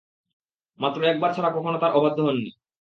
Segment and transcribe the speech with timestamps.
[0.79, 2.49] মাত্র একবার ছাড়া কখনো তার অবাধ্য হননি।